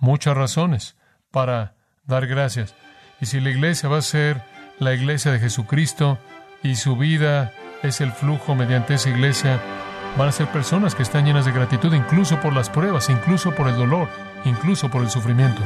[0.00, 0.96] muchas razones
[1.30, 1.74] para
[2.06, 2.74] dar gracias.
[3.20, 4.42] Y si la iglesia va a ser
[4.78, 6.18] la iglesia de Jesucristo
[6.62, 9.60] y su vida es el flujo mediante esa iglesia,
[10.18, 13.68] van a ser personas que están llenas de gratitud incluso por las pruebas, incluso por
[13.68, 14.08] el dolor,
[14.44, 15.62] incluso por el sufrimiento.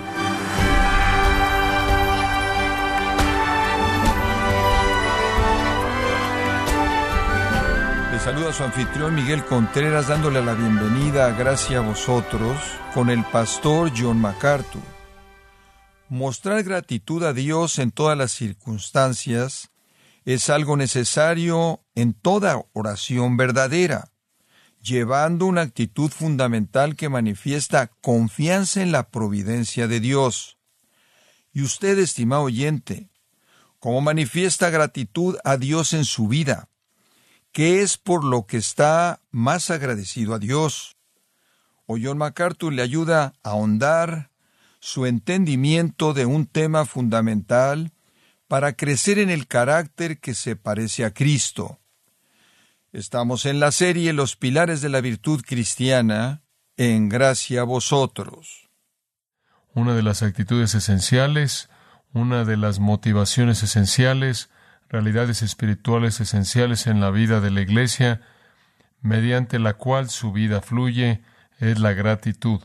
[8.25, 12.56] Saluda su anfitrión Miguel Contreras dándole la bienvenida a Gracia a vosotros
[12.95, 14.80] con el pastor John MacArthur.
[16.09, 19.68] Mostrar gratitud a Dios en todas las circunstancias
[20.24, 24.10] es algo necesario en toda oración verdadera,
[24.80, 30.56] llevando una actitud fundamental que manifiesta confianza en la providencia de Dios.
[31.52, 33.10] Y usted, estimado oyente,
[33.79, 36.70] ¿cómo manifiesta gratitud a Dios en su vida?
[37.55, 40.97] ¿Qué es por lo que está más agradecido a Dios?
[41.87, 44.33] O John MacArthur le ayuda a ahondar
[44.80, 47.93] su entendimiento de un tema fundamental
[48.49, 51.79] para crecer en el carácter que se parece a Cristo.
[52.93, 56.43] Estamos en la serie Los pilares de la virtud cristiana,
[56.77, 58.68] en gracia a vosotros.
[59.74, 61.71] Una de las actitudes esenciales,
[62.13, 64.50] una de las motivaciones esenciales,
[64.94, 68.20] realidades espirituales esenciales en la vida de la Iglesia,
[69.00, 71.20] mediante la cual su vida fluye,
[71.59, 72.60] es la gratitud.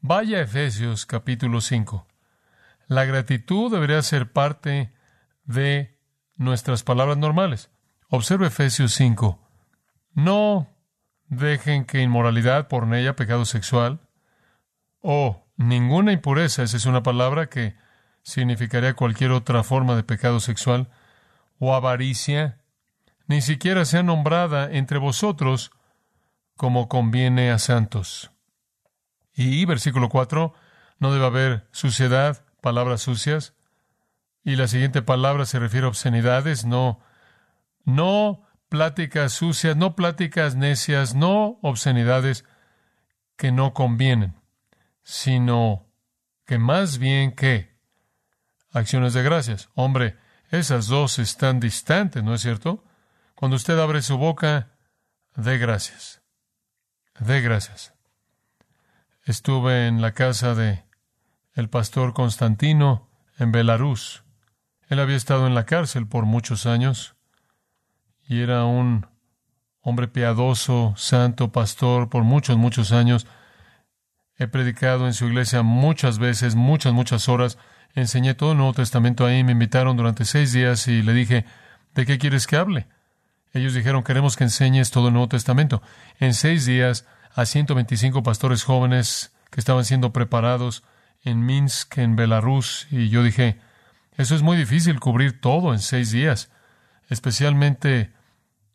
[0.00, 2.04] Vaya a Efesios capítulo 5.
[2.88, 4.92] La gratitud debería ser parte
[5.44, 5.96] de
[6.34, 7.70] nuestras palabras normales.
[8.08, 9.38] Observe Efesios 5.
[10.14, 10.66] No
[11.28, 14.00] dejen que inmoralidad, pornella, pecado sexual
[15.00, 17.76] o ninguna impureza, esa es una palabra que
[18.22, 20.90] significaría cualquier otra forma de pecado sexual,
[21.60, 22.58] o avaricia,
[23.28, 25.70] ni siquiera sea nombrada entre vosotros
[26.56, 28.32] como conviene a santos.
[29.34, 30.52] Y versículo 4,
[30.98, 33.54] no debe haber suciedad, palabras sucias.
[34.42, 37.00] Y la siguiente palabra se refiere a obscenidades, no,
[37.84, 42.44] no pláticas sucias, no pláticas necias, no obscenidades
[43.36, 44.34] que no convienen,
[45.02, 45.86] sino
[46.46, 47.76] que más bien que
[48.72, 49.68] acciones de gracias.
[49.74, 50.16] Hombre,
[50.50, 52.84] esas dos están distantes, ¿no es cierto?
[53.34, 54.68] Cuando usted abre su boca,
[55.34, 56.22] dé gracias.
[57.18, 57.94] Dé gracias.
[59.24, 60.84] Estuve en la casa de
[61.54, 64.24] el pastor Constantino en Belarus.
[64.88, 67.16] Él había estado en la cárcel por muchos años
[68.26, 69.06] y era un
[69.80, 73.26] hombre piadoso, santo, pastor por muchos, muchos años.
[74.36, 77.58] He predicado en su iglesia muchas veces, muchas, muchas horas.
[77.94, 79.44] Enseñé todo el Nuevo Testamento ahí.
[79.44, 81.44] Me invitaron durante seis días y le dije,
[81.94, 82.86] ¿de qué quieres que hable?
[83.52, 85.82] Ellos dijeron, queremos que enseñes todo el Nuevo Testamento.
[86.18, 90.84] En seis días a 125 pastores jóvenes que estaban siendo preparados
[91.22, 93.60] en Minsk, en Belarus, y yo dije,
[94.16, 96.50] eso es muy difícil cubrir todo en seis días,
[97.08, 98.12] especialmente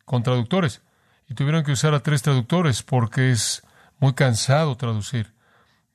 [0.04, 0.82] con traductores.
[1.30, 3.64] Y tuvieron que usar a tres traductores porque es
[4.00, 5.35] muy cansado traducir.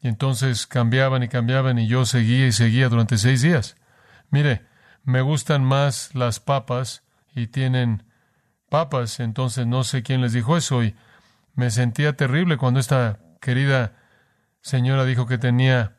[0.03, 3.77] Y entonces cambiaban y cambiaban y yo seguía y seguía durante seis días.
[4.31, 4.67] Mire,
[5.03, 7.03] me gustan más las papas
[7.35, 8.05] y tienen
[8.69, 10.97] papas, entonces no sé quién les dijo eso y
[11.55, 13.97] me sentía terrible cuando esta querida
[14.63, 15.97] señora dijo que tenía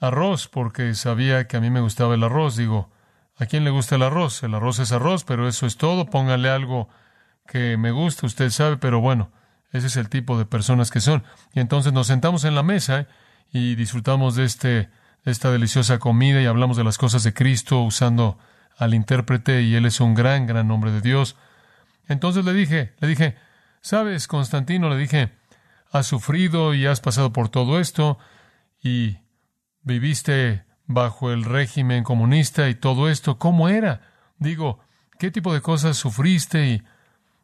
[0.00, 2.56] arroz porque sabía que a mí me gustaba el arroz.
[2.56, 2.90] Digo,
[3.36, 4.42] ¿a quién le gusta el arroz?
[4.42, 6.06] El arroz es arroz, pero eso es todo.
[6.06, 6.88] Póngale algo
[7.46, 9.30] que me gusta, usted sabe, pero bueno,
[9.70, 11.24] ese es el tipo de personas que son.
[11.52, 13.06] Y entonces nos sentamos en la mesa
[13.52, 14.90] y disfrutamos de este
[15.30, 18.38] esta deliciosa comida y hablamos de las cosas de Cristo usando
[18.76, 21.36] al intérprete y él es un gran, gran hombre de Dios.
[22.06, 23.36] Entonces le dije, le dije,
[23.80, 25.32] sabes, Constantino, le dije,
[25.90, 28.18] has sufrido y has pasado por todo esto
[28.82, 29.18] y
[29.82, 34.00] viviste bajo el régimen comunista y todo esto, ¿cómo era?
[34.38, 34.80] Digo,
[35.18, 36.82] ¿qué tipo de cosas sufriste y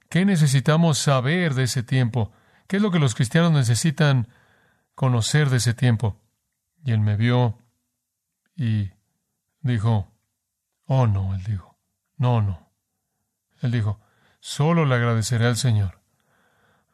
[0.09, 2.32] qué necesitamos saber de ese tiempo?
[2.66, 4.28] ¿Qué es lo que los cristianos necesitan
[4.94, 6.21] conocer de ese tiempo?
[6.84, 7.58] Y él me vio
[8.56, 8.91] y
[9.61, 10.12] dijo,
[10.87, 11.79] oh no, él dijo,
[12.17, 12.70] no, no.
[13.61, 14.00] Él dijo,
[14.41, 16.00] solo le agradeceré al Señor.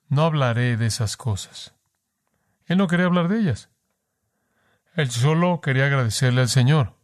[0.09, 1.75] No hablaré de esas cosas.
[2.67, 3.71] Él no quería hablar de ellas.
[4.95, 6.95] Él solo quería agradecerle al Señor.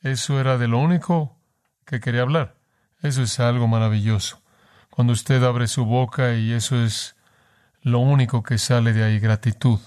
[0.00, 1.38] Eso era de lo único
[1.84, 2.56] que quería hablar.
[3.02, 4.42] Eso es algo maravilloso.
[4.90, 7.16] Cuando usted abre su boca y eso es
[7.82, 9.80] lo único que sale de ahí, gratitud.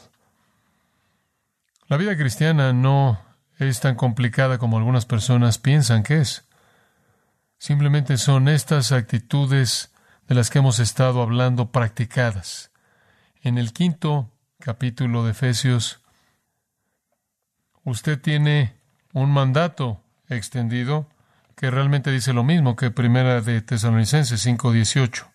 [1.87, 3.21] La vida cristiana no
[3.59, 6.45] es tan complicada como algunas personas piensan que es.
[7.57, 9.93] Simplemente son estas actitudes
[10.27, 12.71] de las que hemos estado hablando practicadas.
[13.41, 14.29] En el quinto
[14.59, 16.01] capítulo de Efesios
[17.85, 18.75] usted tiene
[19.13, 21.07] un mandato extendido
[21.55, 25.31] que realmente dice lo mismo que Primera de Tesalonicenses 5:18.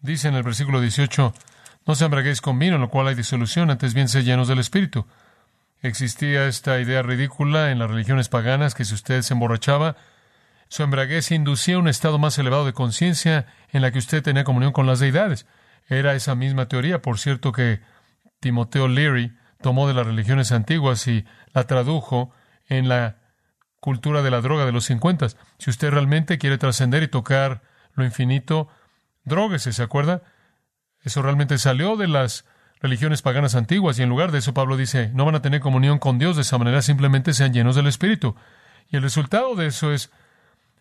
[0.00, 1.32] Dice en el versículo 18,
[1.86, 4.58] no se embraguéis con vino, en lo cual hay disolución, antes bien se llenos del
[4.58, 5.06] Espíritu.
[5.80, 9.96] Existía esta idea ridícula en las religiones paganas que si usted se emborrachaba,
[10.68, 14.72] su embraguez inducía un estado más elevado de conciencia en la que usted tenía comunión
[14.72, 15.46] con las deidades.
[15.88, 17.80] Era esa misma teoría, por cierto, que
[18.40, 22.32] Timoteo Leary tomó de las religiones antiguas y la tradujo
[22.68, 23.16] en la
[23.80, 25.26] cultura de la droga de los 50.
[25.58, 27.62] Si usted realmente quiere trascender y tocar
[27.94, 28.68] lo infinito,
[29.24, 30.22] Dróguese, ¿se acuerda?
[31.02, 32.44] Eso realmente salió de las
[32.80, 35.98] religiones paganas antiguas y en lugar de eso Pablo dice, no van a tener comunión
[35.98, 38.36] con Dios de esa manera, simplemente sean llenos del Espíritu.
[38.88, 40.10] Y el resultado de eso es,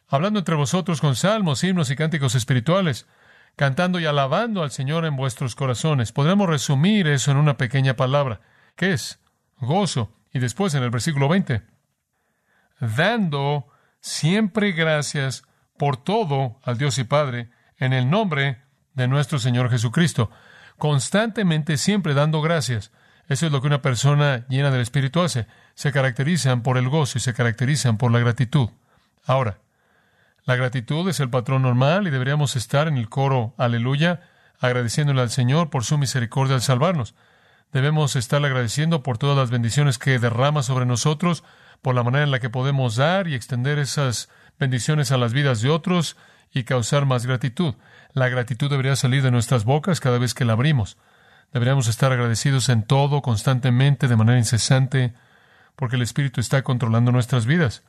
[0.07, 3.07] hablando entre vosotros con salmos, himnos y cánticos espirituales,
[3.56, 6.12] cantando y alabando al Señor en vuestros corazones.
[6.12, 8.41] Podremos resumir eso en una pequeña palabra.
[8.75, 9.19] ¿Qué es?
[9.59, 10.12] Gozo.
[10.33, 11.62] Y después en el versículo 20,
[12.79, 13.68] dando
[14.00, 15.44] siempre gracias
[15.77, 18.62] por todo al Dios y Padre, en el nombre
[18.93, 20.29] de nuestro Señor Jesucristo,
[20.77, 22.91] constantemente siempre dando gracias.
[23.27, 25.47] Eso es lo que una persona llena del Espíritu hace.
[25.73, 28.69] Se caracterizan por el gozo y se caracterizan por la gratitud.
[29.25, 29.59] Ahora,
[30.43, 34.21] la gratitud es el patrón normal y deberíamos estar en el coro aleluya,
[34.59, 37.15] agradeciéndole al Señor por su misericordia al salvarnos.
[37.71, 41.44] Debemos estar agradeciendo por todas las bendiciones que derrama sobre nosotros,
[41.81, 44.29] por la manera en la que podemos dar y extender esas
[44.59, 46.17] bendiciones a las vidas de otros,
[46.53, 47.75] y causar más gratitud.
[48.13, 50.98] La gratitud debería salir de nuestras bocas cada vez que la abrimos.
[51.53, 55.13] Deberíamos estar agradecidos en todo, constantemente, de manera incesante,
[55.75, 57.83] porque el Espíritu está controlando nuestras vidas.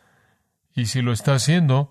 [0.75, 1.91] Y si lo está haciendo,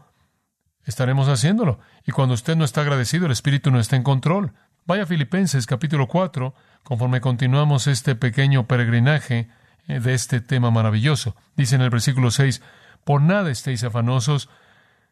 [0.86, 1.80] estaremos haciéndolo.
[2.06, 4.54] Y cuando usted no está agradecido, el Espíritu no está en control.
[4.86, 9.50] Vaya Filipenses capítulo 4, conforme continuamos este pequeño peregrinaje
[9.88, 11.36] eh, de este tema maravilloso.
[11.56, 12.62] Dice en el versículo 6,
[13.04, 14.50] por nada estéis afanosos,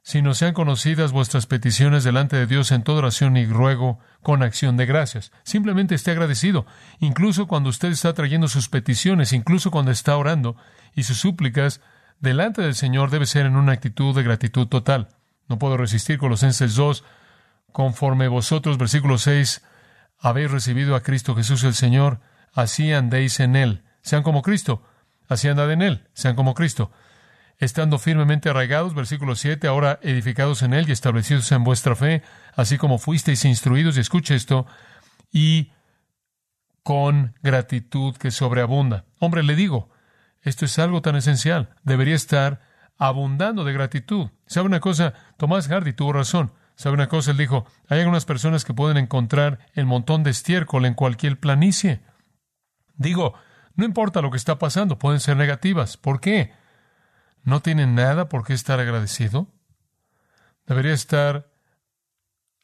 [0.01, 4.78] sino sean conocidas vuestras peticiones delante de Dios en toda oración y ruego con acción
[4.78, 5.31] de gracias.
[5.44, 6.66] Simplemente esté agradecido,
[7.00, 10.56] incluso cuando usted está trayendo sus peticiones, incluso cuando está orando,
[10.96, 11.81] y sus súplicas
[12.19, 15.10] delante del Señor debe ser en una actitud de gratitud total.
[15.48, 17.04] No puedo resistir Colosenses 2,
[17.72, 19.63] conforme vosotros, versículo 6,
[20.19, 22.19] habéis recibido a Cristo Jesús el Señor,
[22.54, 23.84] así andéis en Él.
[24.02, 24.84] Sean como Cristo,
[25.28, 26.92] así andad en Él, sean como Cristo
[27.60, 32.24] estando firmemente arraigados, versículo 7, ahora edificados en él y establecidos en vuestra fe,
[32.56, 34.66] así como fuisteis instruidos, y escuche esto,
[35.32, 35.72] y
[36.84, 39.06] con gratitud que sobreabunda.
[39.20, 39.90] Hombre, le digo,
[40.42, 42.62] esto es algo tan esencial, debería estar
[42.98, 44.30] abundando de gratitud.
[44.48, 45.14] ¿Sabe una cosa?
[45.38, 46.54] Tomás Hardy tuvo razón.
[46.76, 47.32] ¿Sabe una cosa?
[47.32, 52.02] Él dijo, hay algunas personas que pueden encontrar el montón de estiércol en cualquier planicie.
[52.96, 53.34] Digo,
[53.76, 55.98] no importa lo que está pasando, pueden ser negativas.
[55.98, 56.54] ¿Por qué?
[57.44, 59.48] ¿No tiene nada por qué estar agradecido?
[60.66, 61.50] Debería estar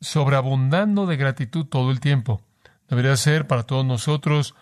[0.01, 2.41] sobreabundando de gratitud todo el tiempo.
[2.87, 4.55] Debería ser para todos nosotros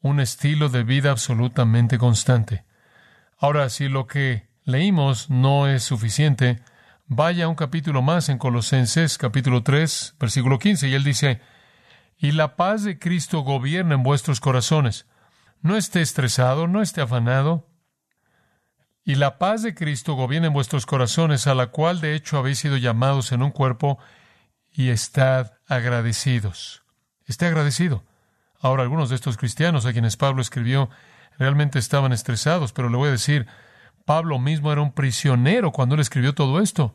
[0.00, 2.64] un estilo de vida absolutamente constante.
[3.36, 6.62] Ahora, si lo que leímos no es suficiente,
[7.06, 11.40] vaya un capítulo más en Colosenses, capítulo 3, versículo 15, y él dice,
[12.16, 15.06] y la paz de Cristo gobierna en vuestros corazones.
[15.60, 17.66] No esté estresado, no esté afanado,
[19.08, 22.58] y la paz de Cristo gobierna en vuestros corazones, a la cual de hecho habéis
[22.58, 23.98] sido llamados en un cuerpo,
[24.70, 26.82] y estad agradecidos.
[27.24, 28.04] Esté agradecido.
[28.60, 30.90] Ahora, algunos de estos cristianos a quienes Pablo escribió
[31.38, 33.46] realmente estaban estresados, pero le voy a decir,
[34.04, 36.94] Pablo mismo era un prisionero cuando él escribió todo esto.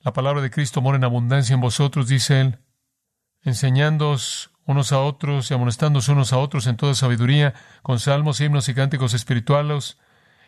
[0.00, 2.60] La palabra de Cristo mora en abundancia en vosotros, dice él,
[3.42, 8.70] enseñándoos unos a otros y amonestándoos unos a otros en toda sabiduría, con salmos, himnos
[8.70, 9.98] y cánticos espirituales,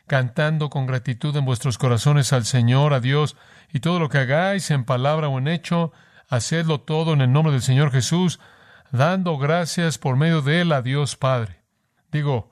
[0.06, 3.36] cantando con gratitud en vuestros corazones al Señor, a Dios,
[3.72, 5.92] y todo lo que hagáis en palabra o en hecho,
[6.28, 8.40] hacedlo todo en el nombre del Señor Jesús,
[8.92, 11.62] dando gracias por medio de él a Dios Padre.
[12.12, 12.50] Digo,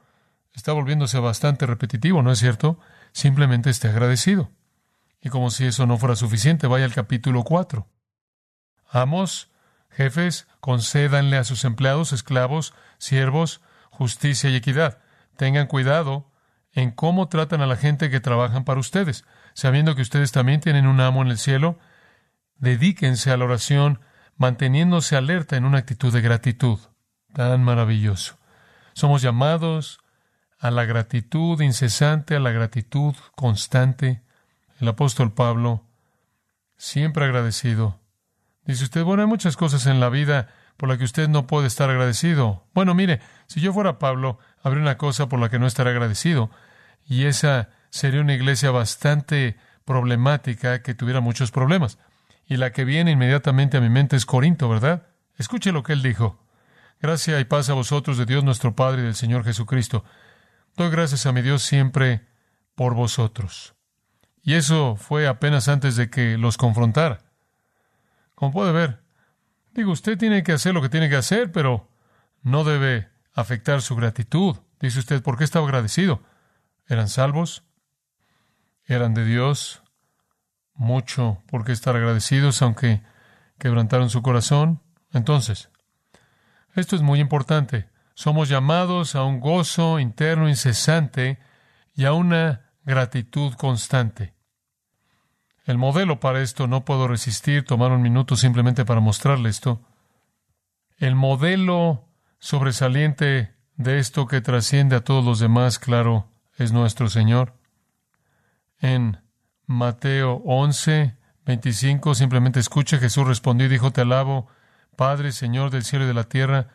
[0.52, 2.78] está volviéndose bastante repetitivo, ¿no es cierto?
[3.12, 4.50] Simplemente esté agradecido.
[5.20, 7.87] Y como si eso no fuera suficiente, vaya al capítulo 4.
[8.90, 9.50] Amos,
[9.90, 14.99] jefes, concédanle a sus empleados, esclavos, siervos, justicia y equidad.
[15.37, 16.30] Tengan cuidado
[16.74, 19.24] en cómo tratan a la gente que trabajan para ustedes.
[19.54, 21.78] Sabiendo que ustedes también tienen un amo en el cielo,
[22.56, 24.00] dedíquense a la oración,
[24.36, 26.78] manteniéndose alerta en una actitud de gratitud.
[27.32, 28.38] Tan maravilloso.
[28.92, 30.00] Somos llamados
[30.58, 34.22] a la gratitud incesante, a la gratitud constante.
[34.80, 35.84] El apóstol Pablo,
[36.76, 38.00] siempre agradecido.
[38.64, 41.66] Dice usted, bueno, hay muchas cosas en la vida por las que usted no puede
[41.66, 42.64] estar agradecido.
[42.74, 46.50] Bueno, mire, si yo fuera Pablo, habría una cosa por la que no estará agradecido,
[47.06, 51.98] y esa sería una iglesia bastante problemática que tuviera muchos problemas.
[52.46, 55.06] Y la que viene inmediatamente a mi mente es Corinto, ¿verdad?
[55.36, 56.40] Escuche lo que él dijo.
[57.00, 60.04] Gracia y paz a vosotros de Dios nuestro Padre y del Señor Jesucristo.
[60.76, 62.26] Doy gracias a mi Dios siempre
[62.74, 63.74] por vosotros.
[64.42, 67.20] Y eso fue apenas antes de que los confrontara.
[68.34, 69.03] Como puede ver,
[69.74, 71.88] digo, usted tiene que hacer lo que tiene que hacer, pero
[72.42, 74.56] no debe afectar su gratitud.
[74.80, 76.22] Dice usted, ¿por qué estaba agradecido?
[76.86, 77.64] ¿Eran salvos?
[78.86, 79.82] ¿Eran de Dios?
[80.74, 83.02] Mucho por qué estar agradecidos, aunque
[83.58, 84.82] quebrantaron su corazón.
[85.12, 85.70] Entonces,
[86.74, 87.88] esto es muy importante.
[88.14, 91.38] Somos llamados a un gozo interno incesante
[91.94, 94.33] y a una gratitud constante.
[95.64, 99.80] El modelo para esto, no puedo resistir tomar un minuto simplemente para mostrarle esto.
[100.99, 102.04] El modelo
[102.38, 106.28] sobresaliente de esto que trasciende a todos los demás, claro,
[106.59, 107.54] es nuestro Señor.
[108.78, 109.23] En
[109.66, 111.16] Mateo 11,
[111.47, 114.49] 25, simplemente escuche, Jesús respondió y dijo, te alabo,
[114.97, 116.68] Padre, Señor del cielo y de la tierra,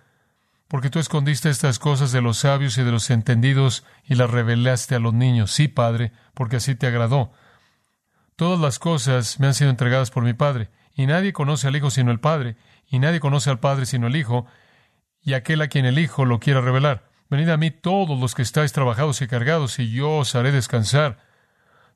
[0.68, 4.96] porque tú escondiste estas cosas de los sabios y de los entendidos y las revelaste
[4.96, 5.52] a los niños.
[5.52, 7.32] Sí, Padre, porque así te agradó.
[8.40, 11.90] Todas las cosas me han sido entregadas por mi Padre, y nadie conoce al Hijo
[11.90, 12.56] sino el Padre,
[12.88, 14.46] y nadie conoce al Padre sino el Hijo,
[15.22, 17.04] y aquel a quien el Hijo lo quiera revelar.
[17.30, 21.18] Venid a mí todos los que estáis trabajados y cargados, y yo os haré descansar.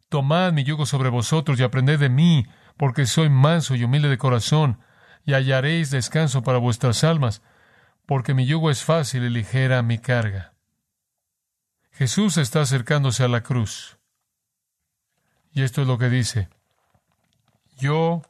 [0.10, 2.46] Tomad mi yugo sobre vosotros y aprended de mí,
[2.76, 4.80] porque soy manso y humilde de corazón,
[5.26, 7.42] y hallaréis descanso para vuestras almas
[8.06, 10.54] porque mi yugo es fácil y ligera mi carga.
[11.92, 13.98] Jesús está acercándose a la cruz.
[15.54, 16.50] Y esto es lo que dice.
[17.78, 18.24] Yo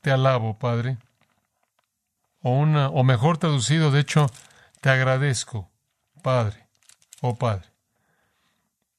[0.00, 0.98] te alabo, Padre.
[2.42, 4.26] O una, o mejor traducido, de hecho,
[4.80, 5.70] te agradezco,
[6.22, 6.66] Padre,
[7.20, 7.68] oh Padre.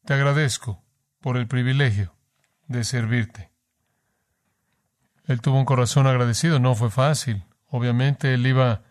[0.05, 0.81] Te agradezco
[1.19, 2.13] por el privilegio
[2.67, 3.51] de servirte.
[5.25, 7.43] Él tuvo un corazón agradecido, no fue fácil.
[7.67, 8.81] Obviamente él iba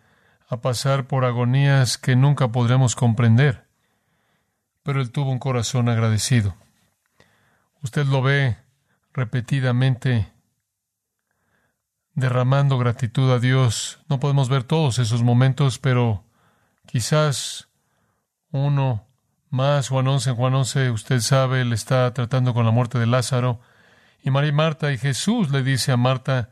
[0.49, 3.67] a pasar por agonías que nunca podremos comprender.
[4.83, 6.57] Pero él tuvo un corazón agradecido.
[7.83, 8.59] Usted lo ve
[9.13, 10.33] repetidamente
[12.15, 14.01] derramando gratitud a Dios.
[14.09, 16.25] No podemos ver todos esos momentos, pero
[16.87, 17.69] quizás
[18.51, 19.07] uno
[19.49, 23.61] más, Juan 11, Juan 11, usted sabe, él está tratando con la muerte de Lázaro.
[24.23, 26.51] Y María y Marta y Jesús le dice a Marta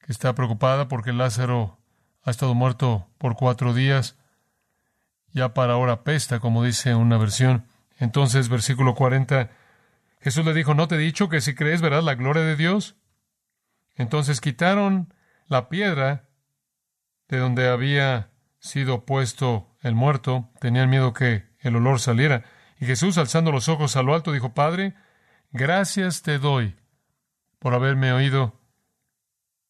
[0.00, 1.78] que está preocupada porque Lázaro
[2.22, 4.16] ha estado muerto por cuatro días,
[5.32, 7.66] ya para ahora pesta, como dice una versión.
[7.98, 9.50] Entonces, versículo 40,
[10.24, 12.96] Jesús le dijo, ¿no te he dicho que si crees verás la gloria de Dios?
[13.94, 15.12] Entonces quitaron
[15.48, 16.30] la piedra
[17.28, 22.42] de donde había sido puesto el muerto, tenían miedo que el olor saliera.
[22.80, 24.94] Y Jesús, alzando los ojos a lo alto, dijo, Padre,
[25.52, 26.74] gracias te doy
[27.58, 28.58] por haberme oído.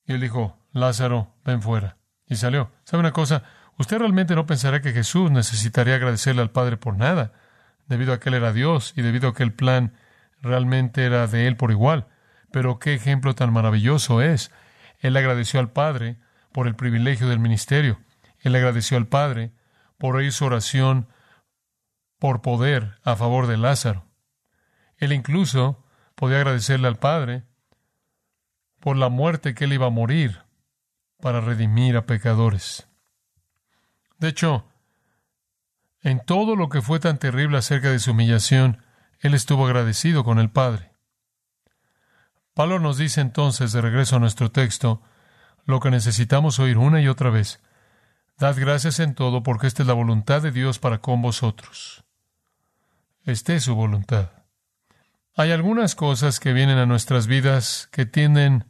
[0.07, 1.97] Y él dijo, Lázaro, ven fuera
[2.29, 2.71] y salió.
[2.85, 3.43] ¿Sabe una cosa?
[3.77, 7.33] Usted realmente no pensará que Jesús necesitaría agradecerle al Padre por nada,
[7.89, 9.95] debido a que Él era Dios y debido a que el plan
[10.45, 12.07] realmente era de Él por igual.
[12.51, 14.53] Pero qué ejemplo tan maravilloso es.
[15.01, 16.19] Él agradeció al Padre
[16.53, 17.99] por el privilegio del ministerio.
[18.39, 19.53] Él agradeció al Padre
[19.99, 21.09] por oír su oración
[22.19, 24.07] por poder a favor de Lázaro.
[24.99, 25.85] Él incluso
[26.15, 27.45] podía agradecerle al Padre
[28.81, 30.43] por la muerte que él iba a morir
[31.21, 32.87] para redimir a pecadores.
[34.19, 34.69] De hecho,
[36.03, 38.84] en todo lo que fue tan terrible acerca de su humillación,
[39.25, 40.93] él estuvo agradecido con el Padre.
[42.53, 45.01] Pablo nos dice entonces, de regreso a nuestro texto,
[45.65, 47.61] lo que necesitamos oír una y otra vez.
[48.39, 52.05] Dad gracias en todo porque esta es la voluntad de Dios para con vosotros.
[53.25, 54.31] Esta es su voluntad.
[55.35, 58.67] Hay algunas cosas que vienen a nuestras vidas que tienden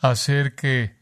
[0.00, 0.96] a hacer que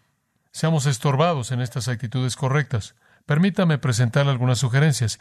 [0.51, 2.97] seamos estorbados en estas actitudes correctas.
[3.25, 5.21] Permítame presentarle algunas sugerencias.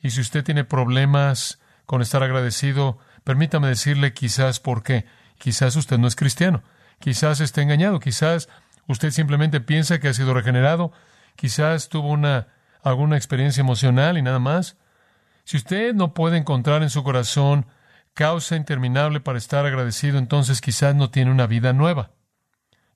[0.00, 5.04] Y si usted tiene problemas con estar agradecido, permítame decirle quizás por qué.
[5.38, 6.62] Quizás usted no es cristiano.
[7.00, 7.98] Quizás esté engañado.
[7.98, 8.48] Quizás
[8.86, 10.92] usted simplemente piensa que ha sido regenerado.
[11.34, 12.46] Quizás tuvo una
[12.84, 14.76] alguna experiencia emocional y nada más.
[15.42, 17.66] Si usted no puede encontrar en su corazón
[18.14, 22.12] causa interminable para estar agradecido, entonces quizás no tiene una vida nueva.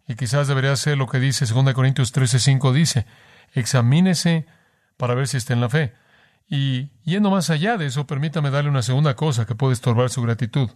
[0.07, 3.05] Y quizás debería ser lo que dice 2 Corintios 13:5 dice,
[3.53, 4.47] examínese
[4.97, 5.93] para ver si está en la fe.
[6.51, 10.21] Y yendo más allá de eso, permítame darle una segunda cosa que puede estorbar su
[10.21, 10.69] gratitud.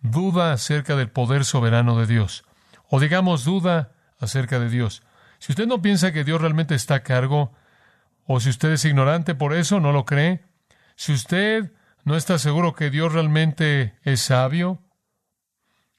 [0.00, 2.44] Duda acerca del poder soberano de Dios.
[2.88, 5.02] O digamos, duda acerca de Dios.
[5.38, 7.52] Si usted no piensa que Dios realmente está a cargo,
[8.24, 10.44] o si usted es ignorante por eso, no lo cree,
[10.98, 11.74] Si usted
[12.04, 14.82] no está seguro que Dios realmente es sabio,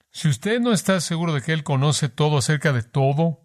[0.09, 3.43] si usted no está seguro de que Él conoce todo acerca de todo,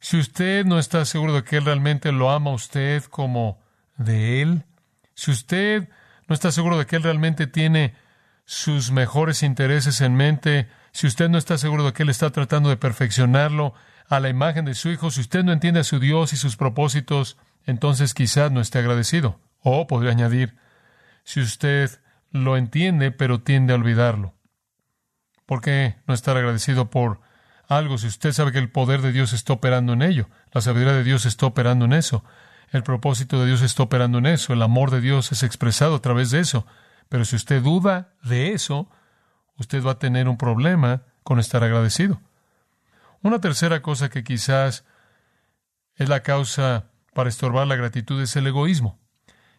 [0.00, 3.63] si usted no está seguro de que Él realmente lo ama a usted como
[3.96, 4.64] de Él,
[5.14, 5.88] si usted
[6.28, 7.94] no está seguro de que Él realmente tiene
[8.44, 12.68] sus mejores intereses en mente, si usted no está seguro de que Él está tratando
[12.68, 13.74] de perfeccionarlo
[14.08, 16.56] a la imagen de su Hijo, si usted no entiende a su Dios y sus
[16.56, 19.40] propósitos, entonces quizás no esté agradecido.
[19.60, 20.56] O podría añadir,
[21.24, 21.90] si usted
[22.30, 24.34] lo entiende pero tiende a olvidarlo.
[25.46, 27.20] ¿Por qué no estar agradecido por
[27.68, 30.28] algo si usted sabe que el poder de Dios está operando en ello?
[30.52, 32.24] La sabiduría de Dios está operando en eso.
[32.74, 34.52] El propósito de Dios está operando en eso.
[34.52, 36.66] El amor de Dios es expresado a través de eso.
[37.08, 38.90] Pero si usted duda de eso,
[39.56, 42.20] usted va a tener un problema con estar agradecido.
[43.22, 44.84] Una tercera cosa que quizás
[45.94, 48.98] es la causa para estorbar la gratitud es el egoísmo.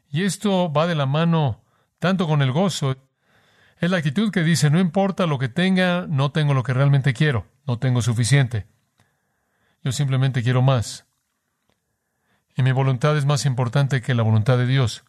[0.10, 1.64] Y esto va de la mano
[2.00, 2.98] tanto con el gozo.
[3.80, 7.14] Es la actitud que dice, no importa lo que tenga, no tengo lo que realmente
[7.14, 8.68] quiero, no tengo suficiente.
[9.86, 11.05] Yo simplemente quiero más.
[12.56, 15.04] Y mi voluntad es más importante que la voluntad de Dios.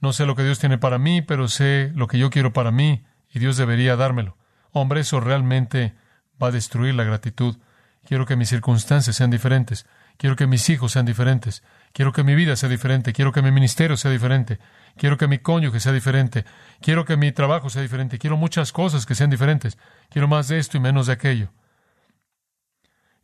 [0.00, 2.70] No sé lo que Dios tiene para mí, pero sé lo que yo quiero para
[2.70, 4.36] mí, y Dios debería dármelo.
[4.72, 5.94] Hombre, eso realmente
[6.42, 7.58] va a destruir la gratitud.
[8.04, 9.86] Quiero que mis circunstancias sean diferentes.
[10.16, 11.62] Quiero que mis hijos sean diferentes.
[11.92, 13.12] Quiero que mi vida sea diferente.
[13.12, 14.58] Quiero que mi ministerio sea diferente.
[14.96, 16.44] Quiero que mi cónyuge sea diferente.
[16.80, 18.18] Quiero que mi trabajo sea diferente.
[18.18, 19.78] Quiero muchas cosas que sean diferentes.
[20.10, 21.52] Quiero más de esto y menos de aquello.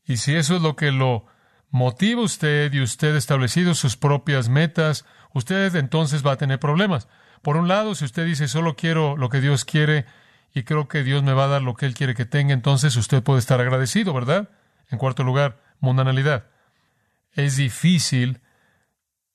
[0.05, 1.27] Y si eso es lo que lo
[1.71, 5.05] motiva usted y usted establecido sus propias metas,
[5.35, 7.09] usted entonces va a tener problemas.
[7.43, 10.07] Por un lado, si usted dice solo quiero lo que Dios quiere
[10.55, 12.97] y creo que Dios me va a dar lo que Él quiere que tenga, entonces
[12.97, 14.51] usted puede estar agradecido, ¿verdad?
[14.89, 16.47] En cuarto lugar, mundanalidad.
[17.33, 18.41] Es difícil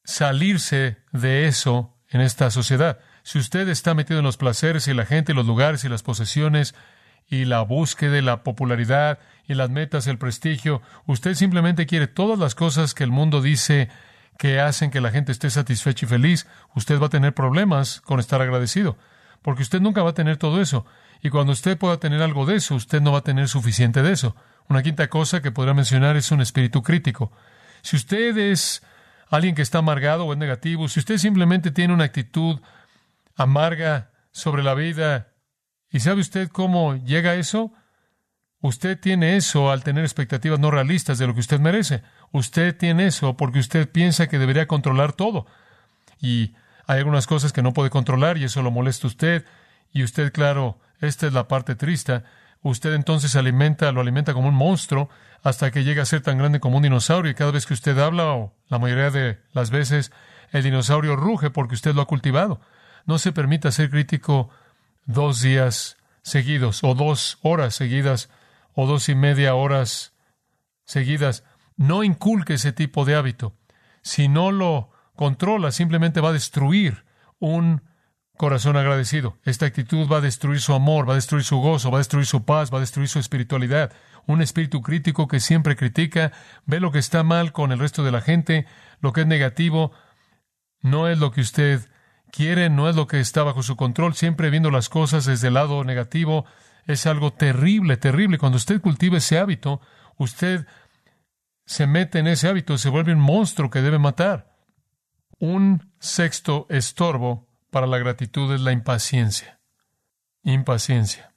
[0.03, 3.00] salirse de eso en esta sociedad.
[3.23, 6.73] Si usted está metido en los placeres y la gente, los lugares y las posesiones
[7.31, 9.17] y la búsqueda de la popularidad
[9.48, 13.87] y las metas, el prestigio, usted simplemente quiere todas las cosas que el mundo dice
[14.37, 18.20] que hacen que la gente esté satisfecha y feliz, usted va a tener problemas con
[18.20, 18.98] estar agradecido,
[19.41, 20.85] porque usted nunca va a tener todo eso.
[21.24, 24.11] Y cuando usted pueda tener algo de eso, usted no va a tener suficiente de
[24.11, 24.35] eso.
[24.67, 27.31] Una quinta cosa que podría mencionar es un espíritu crítico.
[27.81, 28.83] Si usted es
[29.29, 32.59] alguien que está amargado o es negativo, si usted simplemente tiene una actitud
[33.37, 35.30] amarga sobre la vida,
[35.92, 37.74] ¿y sabe usted cómo llega eso?
[38.62, 42.04] Usted tiene eso al tener expectativas no realistas de lo que usted merece.
[42.32, 45.48] Usted tiene eso porque usted piensa que debería controlar todo.
[46.20, 46.54] Y
[46.86, 49.46] hay algunas cosas que no puede controlar y eso lo molesta a usted.
[49.92, 52.22] Y usted, claro, esta es la parte triste.
[52.62, 55.10] Usted entonces alimenta, lo alimenta como un monstruo
[55.42, 57.98] hasta que llega a ser tan grande como un dinosaurio y cada vez que usted
[57.98, 60.12] habla, o la mayoría de las veces,
[60.51, 62.62] el dinosaurio ruge porque usted lo ha cultivado.
[63.08, 64.51] No se permita ser crítico
[65.05, 68.29] dos días seguidos o dos horas seguidas
[68.74, 70.14] o dos y media horas
[70.85, 71.44] seguidas.
[71.77, 73.55] No inculque ese tipo de hábito.
[74.01, 77.05] Si no lo controla, simplemente va a destruir
[77.40, 77.83] un
[78.37, 79.37] corazón agradecido.
[79.44, 82.25] Esta actitud va a destruir su amor, va a destruir su gozo, va a destruir
[82.25, 83.94] su paz, va a destruir su espiritualidad.
[84.25, 86.31] Un espíritu crítico que siempre critica,
[86.66, 88.66] ve lo que está mal con el resto de la gente,
[89.00, 89.92] lo que es negativo,
[90.81, 91.87] no es lo que usted
[92.31, 95.55] quiere, no es lo que está bajo su control, siempre viendo las cosas desde el
[95.55, 96.46] lado negativo,
[96.87, 98.37] es algo terrible, terrible.
[98.37, 99.81] Cuando usted cultiva ese hábito,
[100.17, 100.65] usted
[101.65, 104.55] se mete en ese hábito, se vuelve un monstruo que debe matar.
[105.39, 109.59] Un sexto estorbo para la gratitud es la impaciencia.
[110.44, 111.33] Impaciencia.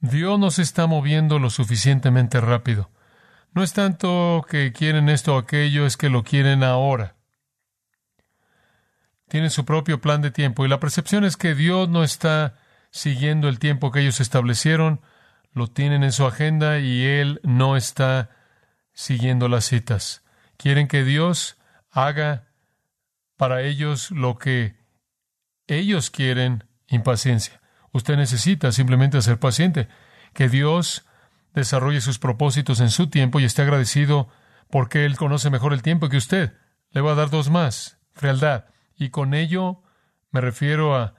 [0.00, 2.90] Dios no se está moviendo lo suficientemente rápido.
[3.52, 7.16] No es tanto que quieren esto o aquello, es que lo quieren ahora.
[9.30, 12.56] Tienen su propio plan de tiempo y la percepción es que Dios no está
[12.90, 15.02] siguiendo el tiempo que ellos establecieron,
[15.52, 18.30] lo tienen en su agenda y Él no está
[18.92, 20.24] siguiendo las citas.
[20.56, 21.58] Quieren que Dios
[21.92, 22.48] haga
[23.36, 24.74] para ellos lo que
[25.68, 27.60] ellos quieren, impaciencia.
[27.92, 29.86] Usted necesita simplemente ser paciente,
[30.34, 31.06] que Dios
[31.54, 34.28] desarrolle sus propósitos en su tiempo y esté agradecido
[34.70, 36.52] porque Él conoce mejor el tiempo que usted.
[36.90, 38.64] Le voy a dar dos más, frialdad.
[39.00, 39.82] Y con ello
[40.30, 41.14] me refiero a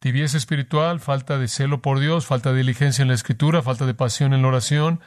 [0.00, 3.94] tibieza espiritual, falta de celo por Dios, falta de diligencia en la escritura, falta de
[3.94, 5.00] pasión en la oración,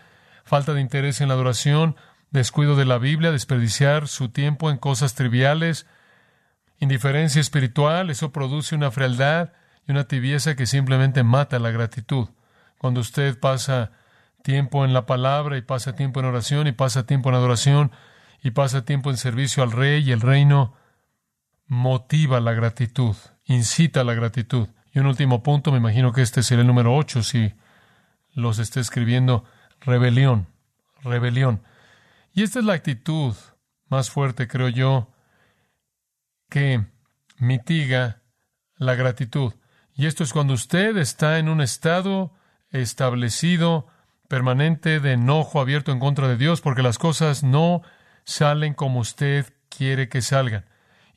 [0.45, 1.97] falta de interés en la adoración,
[2.31, 5.85] descuido de la Biblia, desperdiciar su tiempo en cosas triviales,
[6.79, 9.51] indiferencia espiritual, eso produce una frialdad
[9.85, 12.29] y una tibieza que simplemente mata la gratitud.
[12.77, 13.91] Cuando usted pasa
[14.43, 17.91] tiempo en la palabra y pasa tiempo en oración y pasa tiempo en adoración
[18.41, 20.77] y pasa tiempo en servicio al rey y el reino,
[21.73, 24.69] motiva la gratitud, incita la gratitud.
[24.93, 27.53] Y un último punto, me imagino que este será el número 8 si
[28.33, 29.43] los esté escribiendo,
[29.81, 30.47] rebelión,
[31.01, 31.63] rebelión.
[32.33, 33.35] Y esta es la actitud
[33.89, 35.11] más fuerte, creo yo,
[36.49, 36.85] que
[37.37, 38.21] mitiga
[38.77, 39.53] la gratitud.
[39.95, 42.33] Y esto es cuando usted está en un estado
[42.69, 43.87] establecido,
[44.27, 47.81] permanente, de enojo abierto en contra de Dios, porque las cosas no
[48.25, 50.65] salen como usted quiere que salgan.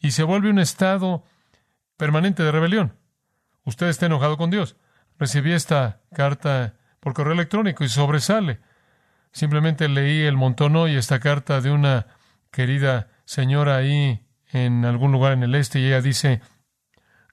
[0.01, 1.25] Y se vuelve un estado
[1.97, 2.97] permanente de rebelión.
[3.65, 4.77] Usted está enojado con Dios.
[5.19, 8.61] Recibí esta carta por correo electrónico y sobresale.
[9.33, 12.07] Simplemente leí el montón hoy esta carta de una
[12.51, 16.41] querida señora ahí en algún lugar en el este y ella dice,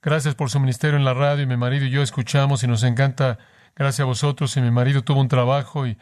[0.02, 2.84] gracias por su ministerio en la radio y mi marido y yo escuchamos y nos
[2.84, 3.38] encanta,
[3.76, 5.98] gracias a vosotros y mi marido tuvo un trabajo y,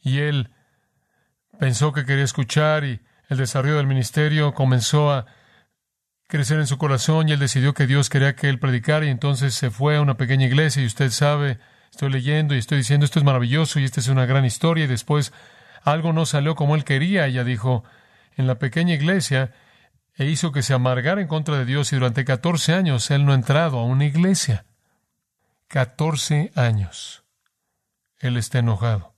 [0.00, 0.50] y él
[1.58, 5.26] pensó que quería escuchar y el desarrollo del ministerio comenzó a
[6.26, 9.54] crecer en su corazón y él decidió que Dios quería que él predicara y entonces
[9.54, 11.58] se fue a una pequeña iglesia y usted sabe,
[11.90, 14.88] estoy leyendo y estoy diciendo esto es maravilloso y esta es una gran historia y
[14.88, 15.32] después
[15.82, 17.26] algo no salió como él quería.
[17.26, 17.84] Ella dijo,
[18.36, 19.52] en la pequeña iglesia
[20.16, 23.32] e hizo que se amargara en contra de Dios y durante 14 años él no
[23.32, 24.64] ha entrado a una iglesia.
[25.68, 27.24] 14 años.
[28.18, 29.14] Él está enojado.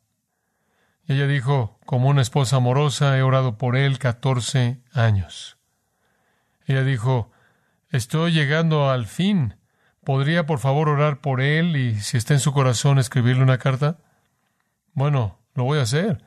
[1.06, 5.57] Y ella dijo, como una esposa amorosa, he orado por él 14 años.
[6.68, 7.32] Ella dijo,
[7.88, 9.56] estoy llegando al fin.
[10.04, 13.98] ¿Podría por favor orar por él y si está en su corazón escribirle una carta?
[14.92, 16.22] Bueno, lo voy a hacer.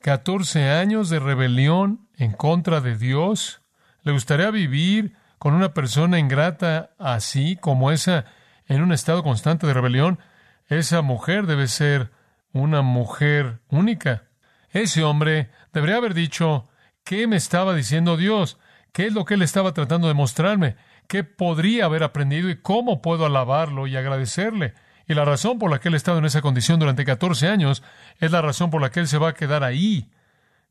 [0.00, 3.60] Catorce años de rebelión en contra de Dios.
[4.02, 8.26] ¿Le gustaría vivir con una persona ingrata así como esa
[8.66, 10.20] en un estado constante de rebelión?
[10.68, 12.12] Esa mujer debe ser
[12.52, 14.22] una mujer única.
[14.70, 16.68] Ese hombre debería haber dicho,
[17.02, 18.56] ¿qué me estaba diciendo Dios?
[18.98, 20.74] ¿Qué es lo que él estaba tratando de mostrarme?
[21.06, 24.74] ¿Qué podría haber aprendido y cómo puedo alabarlo y agradecerle?
[25.06, 27.84] Y la razón por la que él ha estado en esa condición durante 14 años
[28.18, 30.10] es la razón por la que él se va a quedar ahí.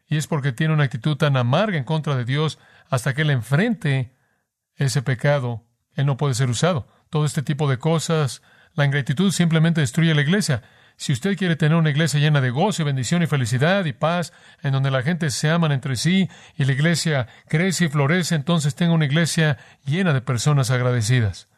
[0.09, 2.59] Y es porque tiene una actitud tan amarga en contra de Dios
[2.89, 4.13] hasta que él enfrente
[4.75, 5.63] ese pecado.
[5.95, 6.85] Él no puede ser usado.
[7.09, 8.41] Todo este tipo de cosas,
[8.73, 10.63] la ingratitud simplemente destruye la iglesia.
[10.99, 14.33] Si usted quiere tener una iglesia llena de gozo, bendición y felicidad y paz,
[14.63, 18.73] en donde la gente se aman entre sí y la iglesia crece y florece, entonces
[18.73, 21.49] tenga una iglesia llena de personas agradecidas.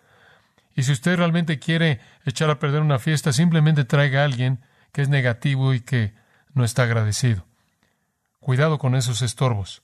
[0.76, 4.60] Y si usted realmente quiere echar a perder una fiesta, simplemente traiga a alguien
[4.92, 6.14] que es negativo y que
[6.54, 7.46] no está agradecido.
[8.42, 9.84] Cuidado con esos estorbos.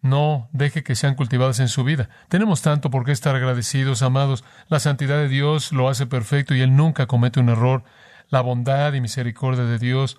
[0.00, 2.08] No deje que sean cultivadas en su vida.
[2.28, 4.44] Tenemos tanto por qué estar agradecidos, amados.
[4.68, 7.84] La santidad de Dios lo hace perfecto y Él nunca comete un error
[8.28, 10.18] la bondad y misericordia de Dios,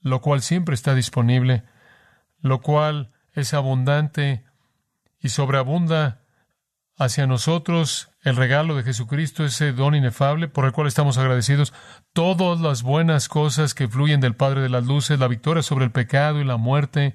[0.00, 1.64] lo cual siempre está disponible,
[2.40, 4.44] lo cual es abundante
[5.20, 6.22] y sobreabunda
[6.96, 11.74] hacia nosotros el regalo de Jesucristo, ese don inefable por el cual estamos agradecidos,
[12.12, 15.92] todas las buenas cosas que fluyen del Padre de las Luces, la victoria sobre el
[15.92, 17.14] pecado y la muerte,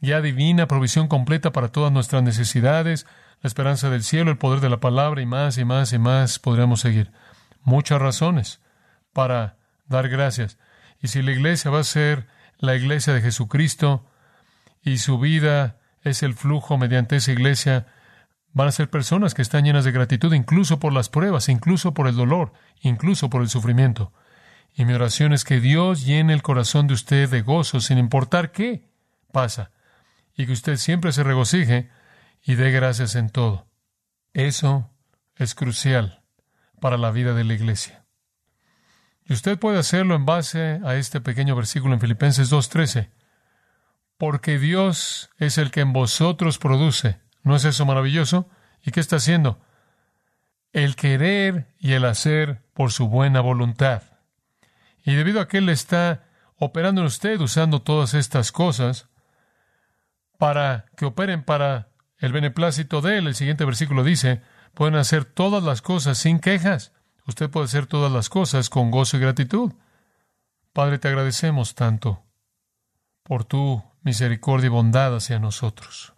[0.00, 3.06] ya divina, provisión completa para todas nuestras necesidades,
[3.42, 6.38] la esperanza del cielo, el poder de la palabra y más y más y más
[6.38, 7.12] podríamos seguir.
[7.62, 8.60] Muchas razones
[9.12, 9.57] para
[9.88, 10.58] dar gracias.
[11.00, 12.26] Y si la iglesia va a ser
[12.58, 14.06] la iglesia de Jesucristo
[14.82, 17.86] y su vida es el flujo mediante esa iglesia,
[18.52, 22.08] van a ser personas que están llenas de gratitud incluso por las pruebas, incluso por
[22.08, 24.12] el dolor, incluso por el sufrimiento.
[24.74, 28.52] Y mi oración es que Dios llene el corazón de usted de gozo sin importar
[28.52, 28.88] qué
[29.32, 29.70] pasa,
[30.36, 31.90] y que usted siempre se regocije
[32.42, 33.66] y dé gracias en todo.
[34.32, 34.90] Eso
[35.36, 36.22] es crucial
[36.80, 37.97] para la vida de la iglesia.
[39.28, 43.10] Y usted puede hacerlo en base a este pequeño versículo en Filipenses 2.13.
[44.16, 47.20] Porque Dios es el que en vosotros produce.
[47.42, 48.48] ¿No es eso maravilloso?
[48.82, 49.60] ¿Y qué está haciendo?
[50.72, 54.02] El querer y el hacer por su buena voluntad.
[55.04, 56.24] Y debido a que Él está
[56.56, 59.08] operando en usted usando todas estas cosas
[60.38, 64.40] para que operen para el beneplácito de Él, el siguiente versículo dice,
[64.72, 66.92] pueden hacer todas las cosas sin quejas
[67.28, 69.74] Usted puede hacer todas las cosas con gozo y gratitud.
[70.72, 72.24] Padre, te agradecemos tanto
[73.22, 76.14] por tu misericordia y bondad hacia nosotros.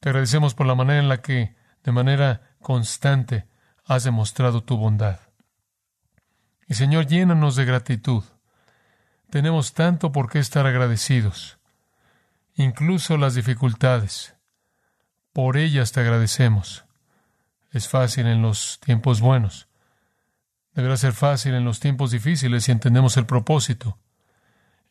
[0.00, 3.46] Te agradecemos por la manera en la que, de manera constante,
[3.84, 5.20] has demostrado tu bondad.
[6.66, 8.24] Y Señor, llénanos de gratitud.
[9.28, 11.58] Tenemos tanto por qué estar agradecidos,
[12.54, 14.34] incluso las dificultades.
[15.34, 16.86] Por ellas te agradecemos.
[17.70, 19.68] Es fácil en los tiempos buenos.
[20.76, 23.96] Deberá ser fácil en los tiempos difíciles si entendemos el propósito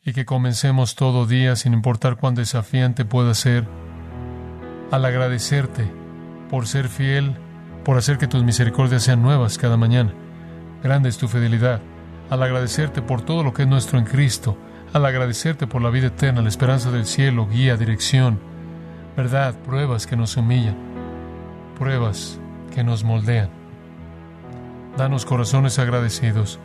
[0.04, 3.66] y que comencemos todo día, sin importar cuán desafiante pueda ser,
[4.90, 5.88] al agradecerte
[6.50, 7.36] por ser fiel,
[7.84, 10.12] por hacer que tus misericordias sean nuevas cada mañana.
[10.82, 11.80] Grande es tu fidelidad.
[12.30, 14.58] Al agradecerte por todo lo que es nuestro en Cristo,
[14.92, 18.40] al agradecerte por la vida eterna, la esperanza del cielo, guía, dirección,
[19.16, 20.76] verdad, pruebas que nos humillan,
[21.78, 22.40] pruebas
[22.74, 23.65] que nos moldean.
[24.96, 26.58] Danos corazones agradecidos.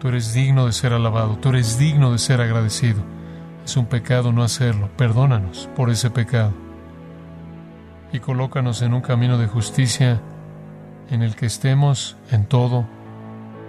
[0.00, 3.02] Tú eres digno de ser alabado, tú eres digno de ser agradecido.
[3.64, 4.88] Es un pecado no hacerlo.
[4.96, 6.52] Perdónanos por ese pecado.
[8.12, 10.20] Y colócanos en un camino de justicia
[11.10, 12.86] en el que estemos en todo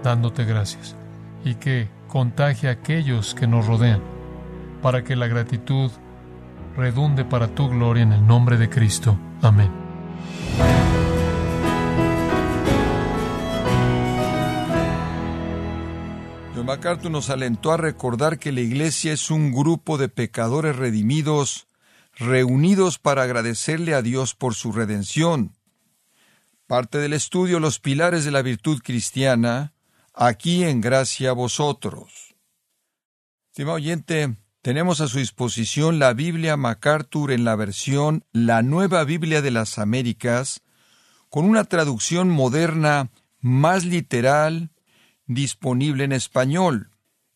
[0.03, 0.95] dándote gracias
[1.43, 4.01] y que contagie a aquellos que nos rodean
[4.81, 5.91] para que la gratitud
[6.75, 9.17] redunde para tu gloria en el nombre de Cristo.
[9.41, 9.69] Amén.
[16.63, 21.67] MacArthur nos alentó a recordar que la iglesia es un grupo de pecadores redimidos
[22.15, 25.55] reunidos para agradecerle a Dios por su redención.
[26.65, 29.73] Parte del estudio Los pilares de la virtud cristiana,
[30.13, 32.35] aquí en gracia a vosotros.
[33.49, 39.41] Estimado oyente, tenemos a su disposición la Biblia MacArthur en la versión La Nueva Biblia
[39.41, 40.61] de las Américas,
[41.29, 44.72] con una traducción moderna más literal,
[45.25, 46.91] disponible en español.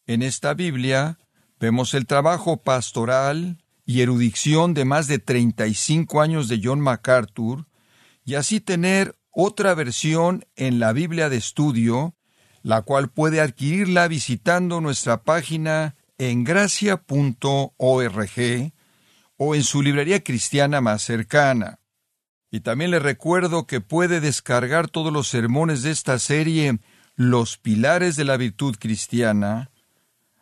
[0.05, 1.19] En esta Biblia
[1.59, 7.67] vemos el trabajo pastoral y erudición de más de 35 años de John MacArthur,
[8.25, 12.15] y así tener otra versión en la Biblia de estudio,
[12.63, 17.01] la cual puede adquirirla visitando nuestra página en gracia.org
[19.37, 21.79] o en su librería cristiana más cercana.
[22.51, 26.79] Y también le recuerdo que puede descargar todos los sermones de esta serie
[27.19, 29.71] Los Pilares de la Virtud Cristiana,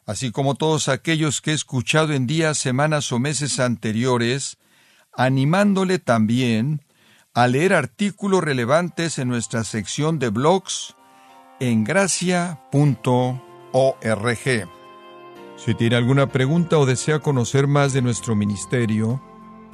[0.06, 4.58] así como todos aquellos que he escuchado en días, semanas o meses anteriores,
[5.14, 6.82] animándole también
[7.34, 10.98] a leer artículos relevantes en nuestra sección de blogs
[11.62, 12.60] en gracia.org.
[15.56, 19.24] Si tiene alguna pregunta o desea conocer más de nuestro ministerio,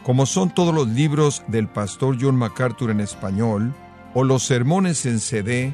[0.04, 3.74] como son todos los libros del pastor John MacArthur en español,
[4.14, 5.74] o los sermones en CD